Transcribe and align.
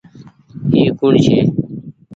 اي 0.71 0.81
ڪوڻ 0.99 1.13
ڇي۔ 1.25 1.37